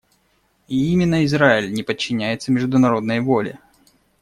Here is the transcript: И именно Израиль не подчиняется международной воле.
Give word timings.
И 0.67 0.91
именно 0.93 1.23
Израиль 1.25 1.71
не 1.71 1.83
подчиняется 1.83 2.51
международной 2.51 3.19
воле. 3.19 3.59